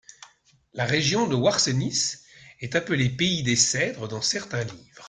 La 0.73 0.85
région 0.85 1.27
de 1.27 1.35
Ouarsenis 1.35 2.15
est 2.61 2.73
appelée 2.75 3.09
pays 3.11 3.43
des 3.43 3.55
cèdres 3.55 4.07
dans 4.07 4.23
certains 4.23 4.63
livres. 4.63 4.99